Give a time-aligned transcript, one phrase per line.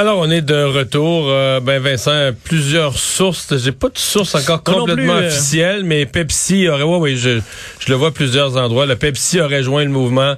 [0.00, 1.26] Alors, on est de retour.
[1.28, 3.54] Euh, ben, Vincent, plusieurs sources.
[3.58, 5.28] J'ai pas de source encore complètement plus, euh.
[5.28, 7.38] officielle, mais Pepsi aurait, ouais, oui, je,
[7.80, 8.86] je le vois à plusieurs endroits.
[8.86, 10.36] Le Pepsi aurait joint le mouvement.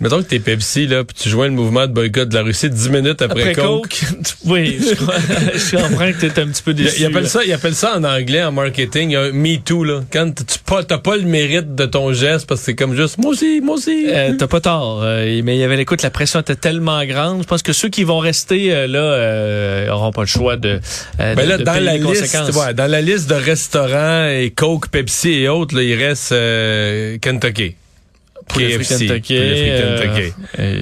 [0.00, 2.68] Mettons que t'es Pepsi, là, puis tu joins le mouvement de boycott de la Russie
[2.70, 3.82] dix minutes après, Après Coke.
[3.88, 4.04] Coke,
[4.44, 5.14] oui, je, crois-
[5.54, 7.00] je comprends que t'es un petit peu déçu.
[7.00, 7.28] il appelle là.
[7.28, 10.00] ça, il appelle ça en anglais, en marketing, un Me Too, là.
[10.12, 13.18] Quand tu pas, t'as pas le mérite de ton geste, parce que c'est comme juste,
[13.18, 14.06] moi aussi, moi aussi.
[14.08, 17.42] Euh, T'as pas tort, euh, mais il y avait l'écoute, la pression était tellement grande.
[17.42, 20.80] Je pense que ceux qui vont rester euh, là euh, auront pas le choix de,
[21.20, 22.56] euh, Ben de- là, de dans payer la les liste, conséquences.
[22.56, 27.16] ouais, dans la liste de restaurants et Coke, Pepsi et autres, là, il reste euh,
[27.20, 27.74] Kentucky.
[28.48, 30.00] KFC, Kentucky, euh,
[30.58, 30.80] euh,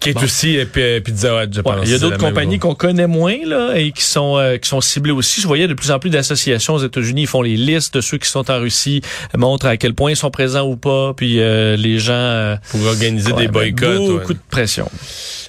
[0.00, 0.22] Qui est bon.
[0.22, 1.80] aussi euh, Pizza Hut, je Ouais, pense.
[1.84, 4.80] il y a d'autres compagnies qu'on connaît moins là et qui sont euh, qui sont
[4.80, 5.40] ciblées aussi.
[5.40, 8.18] Je voyais de plus en plus d'associations aux États-Unis, ils font les listes de ceux
[8.18, 9.00] qui sont en Russie,
[9.36, 12.84] montrent à quel point ils sont présents ou pas, puis euh, les gens euh, Pour
[12.86, 13.96] organiser ouais, des boycotts.
[14.08, 14.34] beaucoup ouais.
[14.34, 14.88] de pression.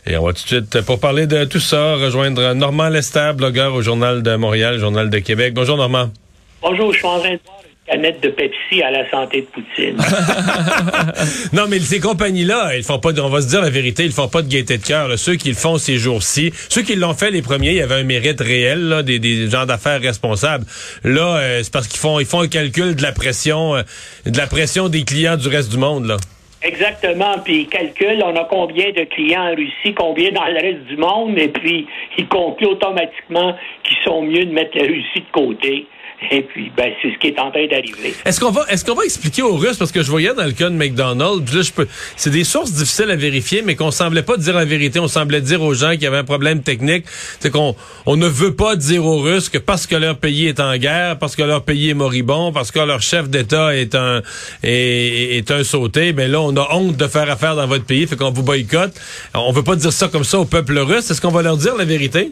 [0.08, 3.76] Et on va tout de suite, pour parler de tout ça, rejoindre Normand Lester, blogueur
[3.76, 5.54] au Journal de Montréal, Journal de Québec.
[5.54, 6.10] Bonjour Normand.
[6.64, 7.40] Bonjour, je suis en train de
[7.90, 9.98] canette de Pepsi à la santé de Poutine.
[11.54, 14.12] Non, mais ces compagnies-là, ils font pas, de- on va se dire la vérité, ils
[14.12, 15.18] font pas de gaieté de cœur.
[15.18, 17.96] Ceux qui le font ces jours-ci, ceux qui l'ont fait les premiers, il y avait
[17.96, 20.66] un mérite réel, là, des, des gens d'affaires responsables.
[21.04, 23.82] Là, euh, c'est parce qu'ils font, ils font un calcul de la pression, euh,
[24.26, 26.18] de la pression des clients du reste du monde, là.
[26.62, 30.84] Exactement, puis il calcule, on a combien de clients en Russie, combien dans le reste
[30.90, 35.32] du monde, et puis il conclut automatiquement qu'ils sont mieux de mettre la Russie de
[35.32, 35.88] côté.
[36.32, 38.14] Et puis, ben, c'est ce qui est en train d'arriver.
[38.26, 40.52] Est-ce qu'on va, est-ce qu'on va expliquer aux Russes, parce que je voyais dans le
[40.52, 41.88] cas de McDonald's, là, je peux,
[42.18, 45.00] c'est des sources difficiles à vérifier, mais qu'on semblait pas dire la vérité.
[45.00, 47.06] On semblait dire aux gens qu'il y avait un problème technique.
[47.40, 47.76] C'est qu'on,
[48.06, 51.18] on ne veut pas dire aux Russes que parce que leur pays est en guerre,
[51.18, 54.22] parce que leur pays est moribond, parce que leur chef d'État est un,
[54.64, 58.06] est, est un sauté, ben là, on a honte de faire affaire dans votre pays,
[58.08, 58.94] fait qu'on vous boycotte.
[59.34, 61.10] On veut pas dire ça comme ça au peuple russe.
[61.10, 62.32] Est-ce qu'on va leur dire la vérité?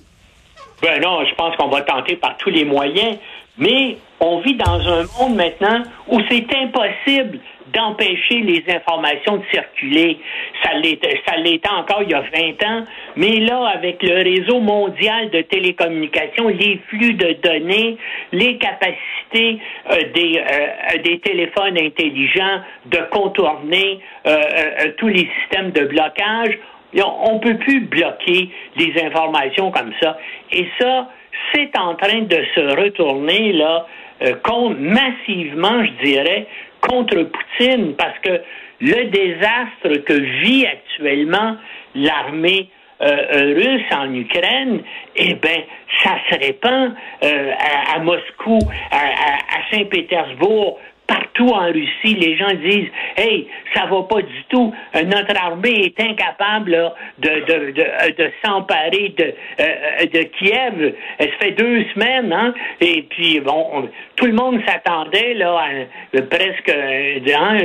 [0.81, 3.17] Ben non, je pense qu'on va tenter par tous les moyens,
[3.57, 7.39] mais on vit dans un monde maintenant où c'est impossible
[7.73, 10.17] d'empêcher les informations de circuler.
[10.63, 12.85] Ça l'était, ça l'était encore il y a 20 ans,
[13.15, 17.97] mais là, avec le réseau mondial de télécommunications, les flux de données,
[18.31, 19.59] les capacités
[19.91, 26.57] euh, des, euh, des téléphones intelligents de contourner euh, euh, tous les systèmes de blocage,
[26.95, 30.17] on ne peut plus bloquer les informations comme ça.
[30.51, 31.09] Et ça,
[31.53, 33.85] c'est en train de se retourner là
[34.23, 34.33] euh,
[34.79, 36.47] massivement, je dirais,
[36.81, 38.41] contre Poutine, parce que
[38.81, 41.57] le désastre que vit actuellement
[41.95, 42.69] l'armée
[43.01, 44.81] euh, euh, russe en Ukraine,
[45.15, 45.61] eh ben,
[46.03, 46.93] ça se répand
[47.23, 48.57] euh, à, à Moscou,
[48.91, 54.43] à, à- à Saint-Pétersbourg, partout en Russie, les gens disent Hey, ça va pas du
[54.49, 54.73] tout.
[54.95, 60.23] Euh, Notre armée est incapable de, de, de, euh, de s'emparer de, euh, euh, de
[60.37, 60.93] Kiev.
[61.19, 62.53] Ça fait deux semaines, hein?
[62.81, 67.57] Et puis bon, on- tout le monde s'attendait là à presque hein,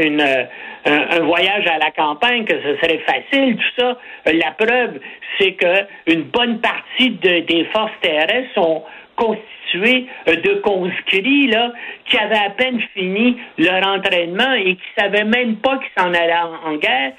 [0.84, 3.98] un, voyage à la campagne, que ce serait facile, tout ça.
[4.32, 4.98] La preuve,
[5.38, 5.74] c'est que
[6.06, 8.82] une bonne partie de- des forces terrestres sont
[9.16, 11.72] constitués euh, de conscrits là,
[12.06, 16.34] qui avaient à peine fini leur entraînement et qui savaient même pas qu'ils s'en allaient
[16.64, 17.12] en, guerre,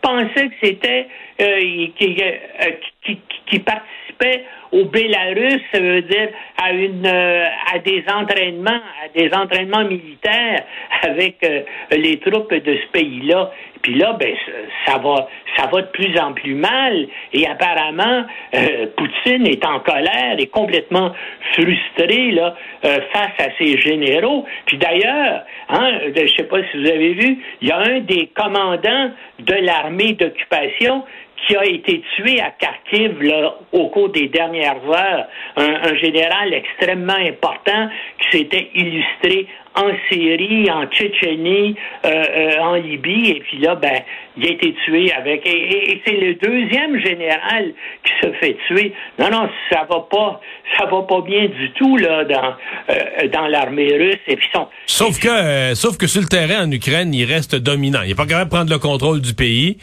[0.00, 1.08] pensaient que c'était
[1.40, 4.44] euh, qui, euh, participaient
[4.74, 6.28] au Bélarus, ça veut dire
[6.62, 10.64] à une euh, à des entraînements, à des entraînements militaires
[11.02, 11.62] avec euh,
[11.92, 13.52] les troupes de ce pays-là.
[13.82, 14.34] Puis là, ben
[14.86, 18.24] ça- va ça va de plus en plus mal et apparemment
[18.54, 21.12] euh, Poutine est en colère et complètement
[21.52, 24.44] frustré là face à ses généraux.
[24.66, 28.26] Puis d'ailleurs, hein, je sais pas si vous avez vu, il y a un des
[28.34, 31.04] commandants de l'armée d'occupation
[31.46, 35.26] qui a été tué à Kharkiv là, au cours des dernières heures,
[35.56, 37.88] un, général extrêmement important
[38.18, 39.46] qui s'était illustré
[39.76, 44.02] en Syrie, en Tchétchénie, euh, euh, en Libye, et puis là, ben,
[44.36, 45.44] il a été tué avec.
[45.46, 47.72] Et, c'est le deuxième général
[48.04, 48.92] qui se fait tuer.
[49.18, 50.40] Non, non, ça va pas,
[50.78, 52.54] ça va pas bien du tout là dans
[52.90, 54.20] euh, dans l'armée russe.
[54.28, 58.02] Et puis son, sauf que, sauf que sur le terrain en Ukraine, il reste dominant.
[58.04, 59.78] Il est pas capable de prendre le contrôle du pays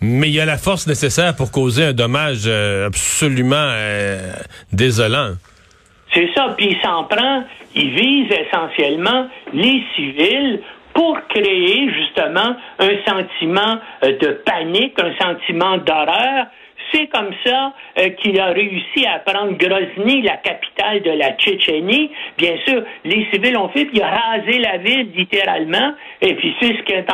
[0.00, 4.18] mais il y a la force nécessaire pour causer un dommage euh, absolument euh,
[4.72, 5.32] désolant.
[6.12, 7.44] C'est ça, puis il s'en prend,
[7.74, 10.60] il vise essentiellement les civils
[10.94, 16.46] pour créer justement un sentiment euh, de panique, un sentiment d'horreur.
[16.92, 17.72] C'est comme ça
[18.22, 22.12] qu'il a réussi à prendre Grozny, la capitale de la Tchétchénie.
[22.38, 25.94] Bien sûr, les civils ont fait, puis il a rasé la ville littéralement.
[26.22, 27.06] Et puis c'est ce qu'il est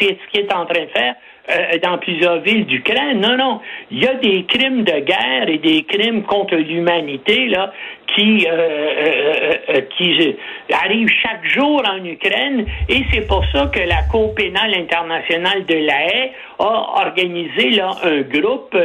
[0.00, 1.14] c'est ce qu'il est en train de faire
[1.50, 3.20] euh, dans plusieurs villes d'Ukraine.
[3.20, 3.60] Non, non.
[3.90, 7.72] Il y a des crimes de guerre et des crimes contre l'humanité là
[8.14, 10.36] qui euh, euh, qui
[10.72, 15.74] arrivent chaque jour en Ukraine et c'est pour ça que la Cour pénale internationale de
[15.74, 18.76] la Haye a organisé là un groupe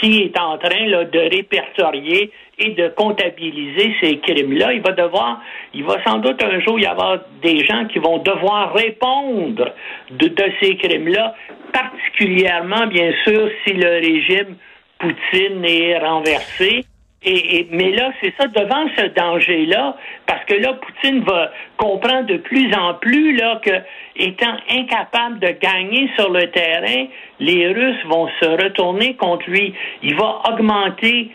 [0.00, 4.72] qui est en train là, de répertorier et de comptabiliser ces crimes-là.
[4.72, 5.42] Il va devoir,
[5.74, 9.72] il va sans doute un jour y avoir des gens qui vont devoir répondre
[10.10, 11.34] de ces crimes-là
[11.76, 14.56] particulièrement, bien sûr, si le régime
[14.98, 16.86] Poutine est renversé.
[17.22, 19.96] Et, mais là, c'est ça, devant ce danger-là,
[20.26, 23.72] parce que là, Poutine va comprendre de plus en plus là que,
[24.14, 27.06] étant incapable de gagner sur le terrain,
[27.40, 29.74] les Russes vont se retourner contre lui.
[30.02, 31.30] Il va augmenter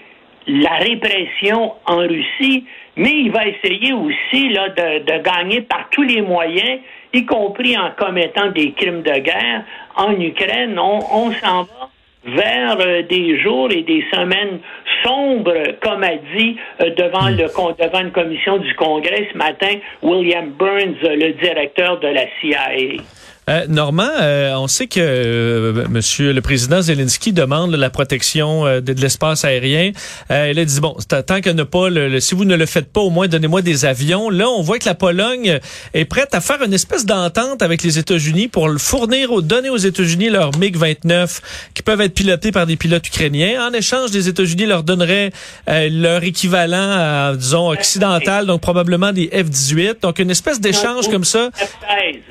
[0.47, 2.65] la répression en Russie,
[2.95, 6.79] mais il va essayer aussi là, de, de gagner par tous les moyens,
[7.13, 9.63] y compris en commettant des crimes de guerre,
[9.96, 11.90] en Ukraine, on, s'en va
[12.24, 14.60] vers euh, des jours et des semaines
[15.04, 17.48] sombres, comme a dit euh, devant, le,
[17.84, 23.02] devant une commission du Congrès ce matin William Burns, le directeur de la CIA.
[23.51, 28.80] Euh, Normand, euh, on sait que euh, Monsieur le président Zelensky demande la protection euh,
[28.80, 29.92] de, l'espace aérien.
[30.30, 33.01] il a dit bon, tant que ne pas le, si vous ne le faites pas,
[33.01, 34.30] au moins donnez-moi des avions.
[34.30, 35.59] Là, on voit que la Pologne
[35.94, 39.77] est prête à faire une espèce d'entente avec les États-Unis pour le fournir, donner aux
[39.77, 41.42] États-Unis leurs MiG-29
[41.74, 43.68] qui peuvent être pilotés par des pilotes ukrainiens.
[43.68, 45.31] En échange, les États-Unis leur donneraient
[45.68, 50.01] leur équivalent, disons occidental, donc probablement des F-18.
[50.01, 51.50] Donc une espèce d'échange comme ça.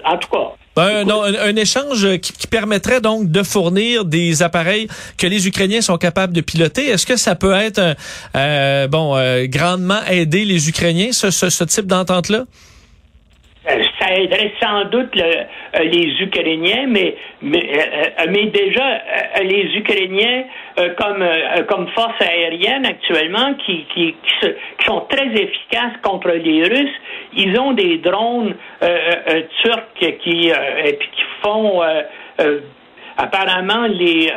[0.05, 0.55] En tout cas.
[1.05, 6.33] Non, un, échange qui, permettrait donc de fournir des appareils que les Ukrainiens sont capables
[6.33, 6.87] de piloter.
[6.87, 7.97] Est-ce que ça peut être
[8.37, 12.45] euh, bon euh, grandement aider les Ukrainiens ce, ce, type d'entente-là?
[13.69, 17.69] Euh, ça aiderait sans doute les Ukrainiens, mais mais,
[18.31, 19.03] mais déjà
[19.43, 20.45] les Ukrainiens
[20.97, 21.29] comme
[21.69, 27.01] comme force aérienne actuellement qui qui, qui sont très efficaces contre les Russes
[27.33, 30.53] ils ont des drones euh, euh, euh turcs qui,
[30.99, 31.83] puis qui font
[33.23, 34.33] apparemment les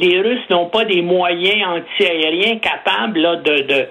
[0.00, 3.88] les Russes n'ont pas des moyens antiaériens capables là, de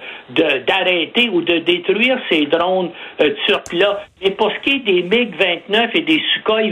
[0.66, 2.90] d'arrêter ou de détruire ces drones
[3.46, 4.00] turcs là.
[4.22, 5.34] Mais pour ce qui est des MiG
[5.68, 6.62] 29 et des Sukhoi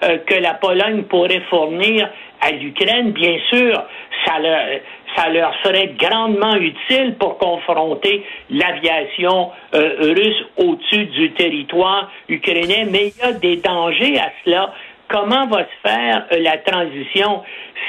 [0.00, 2.08] 27 que la Pologne pourrait fournir
[2.40, 3.82] à l'Ukraine, bien sûr,
[4.24, 4.60] ça leur,
[5.16, 12.86] ça leur serait grandement utile pour confronter l'aviation euh, russe au-dessus du territoire ukrainien.
[12.90, 14.72] Mais il y a des dangers à cela.
[15.08, 17.42] Comment va se faire euh, la transition?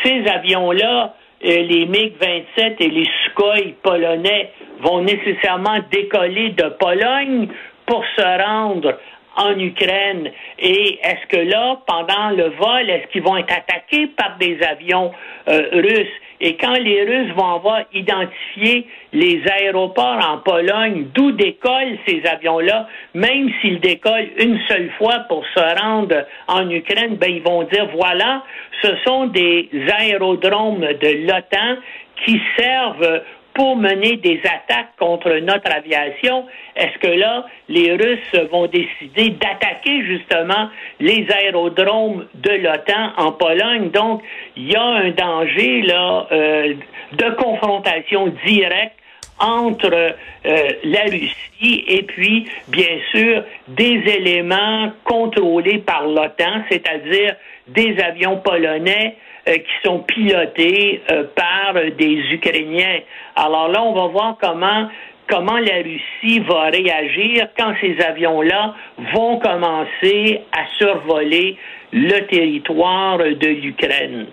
[0.04, 7.50] Ces avions-là, euh, les MiG-27 et les Sukhoi polonais vont nécessairement décoller de Pologne
[7.86, 8.98] pour se rendre
[9.36, 10.32] en Ukraine.
[10.60, 15.12] Et est-ce que là, pendant le vol, est-ce qu'ils vont être attaqués par des avions
[15.48, 16.08] russes?
[16.42, 22.88] Et quand les Russes vont avoir identifié les aéroports en Pologne, d'où décollent ces avions-là,
[23.14, 27.88] même s'ils décollent une seule fois pour se rendre en Ukraine, ben ils vont dire
[27.94, 28.44] voilà,
[28.82, 29.70] ce sont des
[30.00, 31.78] aérodromes de l'OTAN
[32.26, 33.22] qui servent
[33.60, 36.46] pour mener des attaques contre notre aviation,
[36.78, 40.70] est-ce que là, les Russes vont décider d'attaquer justement
[41.02, 43.90] les aérodromes de l'OTAN en Pologne?
[43.90, 44.22] Donc,
[44.56, 46.74] il y a un danger là euh,
[47.12, 48.96] de confrontation directe
[49.40, 57.36] entre euh, la Russie et puis, bien sûr, des éléments contrôlés par l'OTAN, c'est-à-dire
[57.68, 59.18] des avions polonais
[59.58, 63.00] qui sont pilotés euh, par des Ukrainiens.
[63.36, 64.88] Alors là, on va voir comment
[65.28, 68.74] comment la Russie va réagir quand ces avions-là
[69.14, 71.56] vont commencer à survoler
[71.94, 74.26] le territoire de l'Ukraine.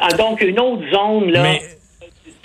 [0.00, 1.42] Ah, donc, une autre zone, là.
[1.42, 1.60] Mais-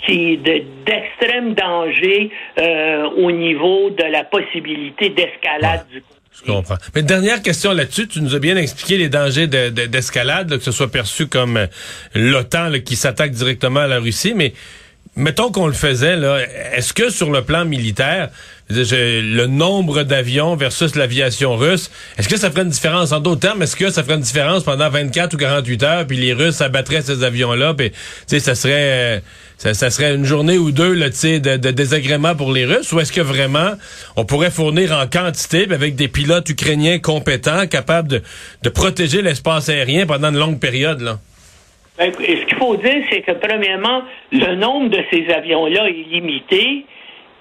[0.06, 6.02] qui est de- d'extrême danger euh, au niveau de la possibilité d'escalade du
[6.38, 6.78] Je comprends.
[6.94, 10.64] Mais dernière question là-dessus, tu nous as bien expliqué les dangers de- de- d'escalade, que
[10.64, 11.66] ce soit perçu comme euh,
[12.14, 14.54] l'OTAN qui s'attaque directement à la Russie, mais
[15.16, 16.38] mettons qu'on le faisait, là,
[16.72, 18.30] est-ce que sur le plan militaire,
[18.70, 23.10] le nombre d'avions versus l'aviation russe, est-ce que ça ferait une différence?
[23.12, 26.16] En d'autres termes, est-ce que ça ferait une différence pendant 24 ou 48 heures, puis
[26.16, 27.90] les Russes abattraient ces avions-là, puis
[28.26, 29.22] ça serait...
[29.60, 33.20] ça, serait une journée ou deux de, de désagréments pour les Russes, ou est-ce que
[33.20, 33.72] vraiment
[34.16, 38.22] on pourrait fournir en quantité avec des pilotes ukrainiens compétents, capables de,
[38.62, 41.02] de protéger l'espace aérien pendant une longue période?
[41.02, 41.18] Là?
[41.98, 44.02] Ben, ce qu'il faut dire, c'est que premièrement,
[44.32, 46.86] le nombre de ces avions-là est limité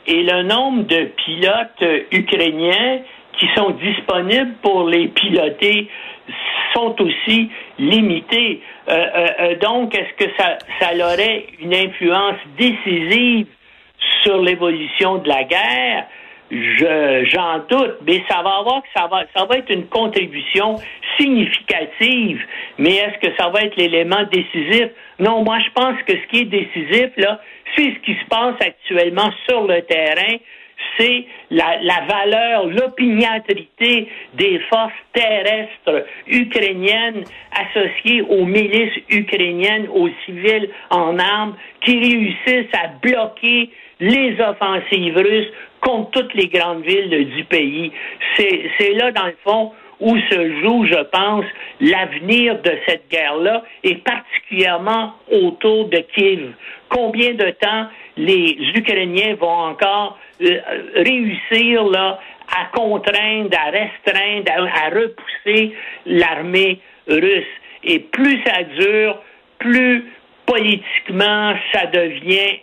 [0.06, 3.00] et le nombre de pilotes euh, ukrainiens
[3.40, 5.88] qui sont disponibles pour les piloter
[6.74, 8.62] sont aussi limités.
[8.88, 13.48] Euh, euh, euh, donc, est-ce que ça, ça aurait une influence décisive
[14.24, 16.08] sur l'évolution de la guerre?
[16.52, 20.78] Je, j'en doute, mais ça va avoir ça va, ça va être une contribution
[21.20, 22.42] significative.
[22.80, 24.88] Mais est-ce que ça va être l'élément décisif?
[25.20, 27.40] Non, moi je pense que ce qui est décisif, là,
[27.76, 30.38] c'est ce qui se passe actuellement sur le terrain.
[30.98, 40.70] C'est la, la valeur, l'opiniâtrité des forces terrestres ukrainiennes associées aux milices ukrainiennes, aux civils
[40.90, 47.44] en armes, qui réussissent à bloquer les offensives russes contre toutes les grandes villes du
[47.44, 47.92] pays.
[48.36, 51.46] C'est c'est là, dans le fond, où se joue, je pense,
[51.82, 56.53] l'avenir de cette guerre-là, et particulièrement autour de Kiev.
[56.89, 57.88] Combien de temps
[58.18, 60.60] les Ukrainiens vont encore euh,
[60.96, 65.74] réussir là, à contraindre, à restreindre, à, à repousser
[66.06, 67.44] l'armée russe?
[67.84, 69.22] Et plus ça dure,
[69.60, 70.06] plus
[70.46, 72.58] politiquement ça devient